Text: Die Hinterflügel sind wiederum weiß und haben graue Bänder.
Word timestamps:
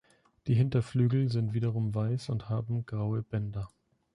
Die 0.47 0.55
Hinterflügel 0.55 1.29
sind 1.29 1.53
wiederum 1.53 1.93
weiß 1.93 2.29
und 2.29 2.49
haben 2.49 2.87
graue 2.87 3.21
Bänder. 3.21 3.69